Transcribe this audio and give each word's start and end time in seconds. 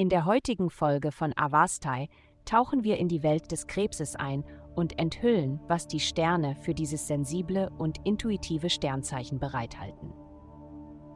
In 0.00 0.10
der 0.10 0.26
heutigen 0.26 0.70
Folge 0.70 1.10
von 1.10 1.32
Avastai 1.36 2.08
tauchen 2.44 2.84
wir 2.84 2.98
in 2.98 3.08
die 3.08 3.24
Welt 3.24 3.50
des 3.50 3.66
Krebses 3.66 4.14
ein 4.14 4.44
und 4.76 4.96
enthüllen, 4.96 5.58
was 5.66 5.88
die 5.88 5.98
Sterne 5.98 6.54
für 6.54 6.72
dieses 6.72 7.08
sensible 7.08 7.68
und 7.78 7.98
intuitive 8.04 8.70
Sternzeichen 8.70 9.40
bereithalten. 9.40 10.12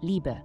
Liebe. 0.00 0.42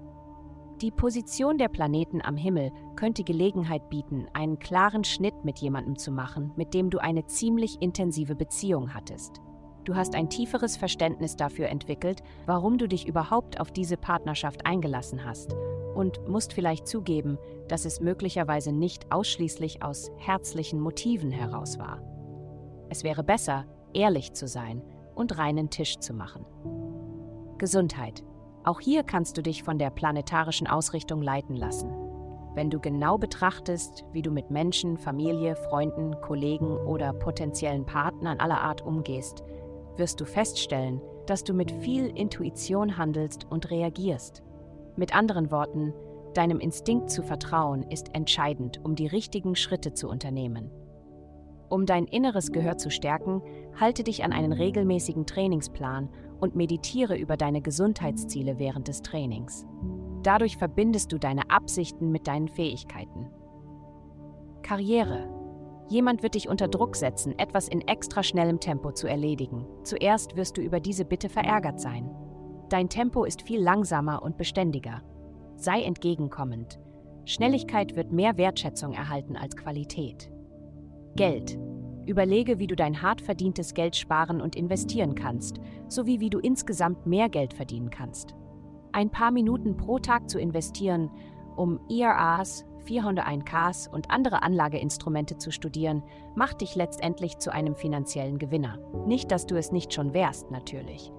Die 0.83 0.91
Position 0.91 1.57
der 1.57 1.69
Planeten 1.69 2.21
am 2.21 2.37
Himmel 2.37 2.71
könnte 2.95 3.23
Gelegenheit 3.23 3.89
bieten, 3.89 4.27
einen 4.33 4.59
klaren 4.59 5.03
Schnitt 5.03 5.43
mit 5.43 5.57
jemandem 5.57 5.97
zu 5.97 6.11
machen, 6.11 6.51
mit 6.55 6.75
dem 6.75 6.91
du 6.91 6.99
eine 6.99 7.25
ziemlich 7.25 7.81
intensive 7.81 8.35
Beziehung 8.35 8.93
hattest. 8.93 9.41
Du 9.83 9.95
hast 9.95 10.13
ein 10.13 10.29
tieferes 10.29 10.77
Verständnis 10.77 11.37
dafür 11.37 11.69
entwickelt, 11.69 12.21
warum 12.45 12.77
du 12.77 12.87
dich 12.87 13.07
überhaupt 13.07 13.59
auf 13.59 13.71
diese 13.71 13.97
Partnerschaft 13.97 14.63
eingelassen 14.63 15.25
hast 15.25 15.55
und 15.97 16.27
musst 16.27 16.53
vielleicht 16.53 16.87
zugeben, 16.87 17.39
dass 17.67 17.83
es 17.83 17.99
möglicherweise 17.99 18.71
nicht 18.71 19.11
ausschließlich 19.11 19.81
aus 19.81 20.11
herzlichen 20.17 20.79
Motiven 20.79 21.31
heraus 21.31 21.79
war. 21.79 22.03
Es 22.89 23.03
wäre 23.03 23.23
besser, 23.23 23.65
ehrlich 23.93 24.33
zu 24.33 24.47
sein 24.47 24.83
und 25.15 25.39
reinen 25.39 25.71
Tisch 25.71 25.97
zu 25.97 26.13
machen. 26.13 26.45
Gesundheit. 27.57 28.23
Auch 28.63 28.79
hier 28.79 29.01
kannst 29.01 29.37
du 29.37 29.41
dich 29.41 29.63
von 29.63 29.79
der 29.79 29.89
planetarischen 29.89 30.67
Ausrichtung 30.67 31.23
leiten 31.23 31.55
lassen. 31.55 31.89
Wenn 32.53 32.69
du 32.69 32.79
genau 32.79 33.17
betrachtest, 33.17 34.05
wie 34.13 34.21
du 34.21 34.29
mit 34.29 34.51
Menschen, 34.51 34.97
Familie, 34.97 35.55
Freunden, 35.55 36.19
Kollegen 36.21 36.77
oder 36.77 37.13
potenziellen 37.13 37.85
Partnern 37.85 38.39
aller 38.39 38.61
Art 38.61 38.83
umgehst, 38.83 39.43
wirst 39.95 40.21
du 40.21 40.25
feststellen, 40.25 41.01
dass 41.25 41.43
du 41.43 41.53
mit 41.53 41.71
viel 41.71 42.05
Intuition 42.15 42.97
handelst 42.97 43.47
und 43.49 43.71
reagierst. 43.71 44.43
Mit 44.97 45.15
anderen 45.15 45.51
Worten, 45.51 45.93
deinem 46.33 46.59
Instinkt 46.59 47.11
zu 47.11 47.21
vertrauen 47.21 47.83
ist 47.83 48.13
entscheidend, 48.15 48.83
um 48.83 48.95
die 48.95 49.07
richtigen 49.07 49.55
Schritte 49.55 49.93
zu 49.93 50.09
unternehmen. 50.09 50.71
Um 51.69 51.85
dein 51.85 52.05
inneres 52.05 52.51
Gehör 52.51 52.77
zu 52.77 52.89
stärken, 52.89 53.41
halte 53.79 54.03
dich 54.03 54.23
an 54.23 54.33
einen 54.33 54.53
regelmäßigen 54.53 55.25
Trainingsplan 55.25 56.09
und 56.39 56.55
meditiere 56.55 57.17
über 57.17 57.37
deine 57.37 57.61
Gesundheitsziele 57.61 58.57
während 58.57 58.87
des 58.87 59.01
Trainings. 59.01 59.67
Dadurch 60.23 60.57
verbindest 60.57 61.11
du 61.11 61.19
deine 61.19 61.49
Absichten 61.49 62.11
mit 62.11 62.27
deinen 62.27 62.47
Fähigkeiten. 62.47 63.27
Karriere. 64.63 65.29
Jemand 65.89 66.23
wird 66.23 66.35
dich 66.35 66.49
unter 66.49 66.67
Druck 66.67 66.95
setzen, 66.95 67.37
etwas 67.37 67.67
in 67.67 67.81
extra 67.81 68.23
schnellem 68.23 68.59
Tempo 68.59 68.91
zu 68.91 69.07
erledigen. 69.07 69.65
Zuerst 69.83 70.35
wirst 70.35 70.57
du 70.57 70.61
über 70.61 70.79
diese 70.79 71.05
Bitte 71.05 71.29
verärgert 71.29 71.79
sein. 71.79 72.09
Dein 72.69 72.89
Tempo 72.89 73.23
ist 73.23 73.43
viel 73.43 73.61
langsamer 73.61 74.21
und 74.21 74.37
beständiger. 74.37 75.01
Sei 75.55 75.83
entgegenkommend. 75.83 76.79
Schnelligkeit 77.23 77.95
wird 77.95 78.11
mehr 78.11 78.37
Wertschätzung 78.37 78.93
erhalten 78.93 79.37
als 79.37 79.55
Qualität. 79.55 80.29
Geld. 81.15 81.57
Überlege, 82.05 82.59
wie 82.59 82.67
du 82.67 82.75
dein 82.75 83.01
hart 83.01 83.21
verdientes 83.21 83.73
Geld 83.73 83.95
sparen 83.95 84.41
und 84.41 84.55
investieren 84.55 85.15
kannst, 85.15 85.59
sowie 85.87 86.19
wie 86.19 86.29
du 86.29 86.39
insgesamt 86.39 87.05
mehr 87.05 87.27
Geld 87.27 87.53
verdienen 87.53 87.89
kannst. 87.89 88.35
Ein 88.91 89.09
paar 89.11 89.31
Minuten 89.31 89.77
pro 89.77 89.99
Tag 89.99 90.29
zu 90.29 90.39
investieren, 90.39 91.09
um 91.55 91.79
IRAs, 91.89 92.65
401ks 92.85 93.89
und 93.89 94.09
andere 94.11 94.43
Anlageinstrumente 94.43 95.37
zu 95.37 95.51
studieren, 95.51 96.03
macht 96.35 96.61
dich 96.61 96.75
letztendlich 96.75 97.37
zu 97.39 97.51
einem 97.51 97.75
finanziellen 97.75 98.37
Gewinner. 98.37 98.77
Nicht, 99.05 99.31
dass 99.31 99.45
du 99.45 99.55
es 99.55 99.71
nicht 99.71 99.93
schon 99.93 100.13
wärst, 100.13 100.51
natürlich. 100.51 101.11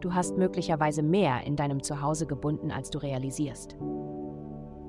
Du 0.00 0.14
hast 0.14 0.38
möglicherweise 0.38 1.02
mehr 1.02 1.44
in 1.44 1.56
deinem 1.56 1.82
Zuhause 1.82 2.26
gebunden, 2.26 2.70
als 2.70 2.90
du 2.90 2.98
realisierst. 2.98 3.76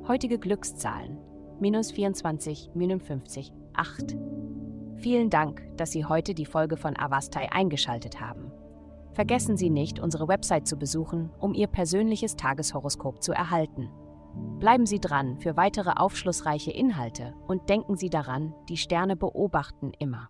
Heutige 0.08 0.40
Glückszahlen: 0.40 1.18
minus 1.60 1.92
24, 1.92 2.72
59, 2.74 3.54
8. 3.74 4.18
Vielen 4.96 5.30
Dank, 5.30 5.62
dass 5.78 5.92
Sie 5.92 6.06
heute 6.06 6.34
die 6.34 6.46
Folge 6.46 6.78
von 6.78 6.98
Avastai 6.98 7.52
eingeschaltet 7.52 8.22
haben. 8.22 8.52
Vergessen 9.14 9.58
Sie 9.58 9.70
nicht, 9.70 10.00
unsere 10.00 10.28
Website 10.28 10.68
zu 10.68 10.78
besuchen, 10.78 11.30
um 11.40 11.54
Ihr 11.54 11.68
persönliches 11.68 12.36
Tageshoroskop 12.36 13.22
zu 13.22 13.34
erhalten. 13.34 13.90
Bleiben 14.60 14.86
Sie 14.86 15.00
dran 15.00 15.38
für 15.40 15.58
weitere 15.58 15.92
aufschlussreiche 15.92 16.72
Inhalte 16.72 17.34
und 17.48 17.68
denken 17.70 17.98
Sie 17.98 18.10
daran, 18.10 18.54
die 18.70 18.78
Sterne 18.78 19.18
beobachten 19.18 19.92
immer. 20.00 20.30